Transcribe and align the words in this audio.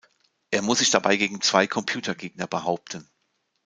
Er 0.49 0.63
muss 0.63 0.79
sich 0.79 0.89
dabei 0.89 1.15
gegen 1.15 1.41
zwei 1.41 1.67
Computergegner 1.67 2.47
behaupten. 2.47 3.07